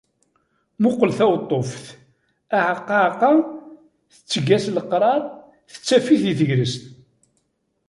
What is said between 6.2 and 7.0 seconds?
di tegrest.